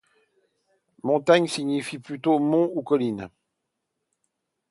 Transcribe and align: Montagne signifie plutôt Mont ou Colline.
Montagne 1.03 1.45
signifie 1.45 1.99
plutôt 1.99 2.39
Mont 2.39 2.71
ou 2.73 2.81
Colline. 2.81 3.29